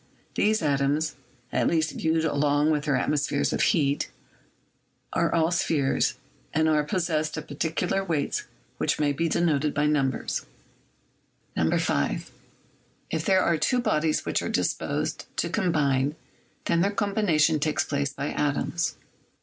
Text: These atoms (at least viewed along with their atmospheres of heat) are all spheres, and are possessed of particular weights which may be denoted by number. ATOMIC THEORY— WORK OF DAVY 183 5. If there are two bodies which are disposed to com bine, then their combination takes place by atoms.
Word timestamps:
These 0.33 0.63
atoms 0.63 1.13
(at 1.51 1.67
least 1.67 1.91
viewed 1.91 2.25
along 2.25 2.71
with 2.71 2.85
their 2.85 2.95
atmospheres 2.95 3.53
of 3.53 3.61
heat) 3.61 4.09
are 5.13 5.31
all 5.31 5.51
spheres, 5.51 6.15
and 6.55 6.67
are 6.67 6.83
possessed 6.83 7.37
of 7.37 7.47
particular 7.47 8.03
weights 8.03 8.45
which 8.79 8.97
may 8.99 9.13
be 9.13 9.29
denoted 9.29 9.75
by 9.75 9.85
number. 9.85 10.23
ATOMIC 10.23 10.41
THEORY— 10.41 11.55
WORK 11.55 11.55
OF 11.55 11.55
DAVY 11.55 11.91
183 11.91 12.17
5. 12.17 12.31
If 13.11 13.25
there 13.25 13.43
are 13.43 13.57
two 13.59 13.79
bodies 13.79 14.25
which 14.25 14.41
are 14.41 14.49
disposed 14.49 15.25
to 15.37 15.49
com 15.51 15.71
bine, 15.71 16.15
then 16.65 16.81
their 16.81 16.89
combination 16.89 17.59
takes 17.59 17.83
place 17.83 18.11
by 18.11 18.31
atoms. 18.31 18.95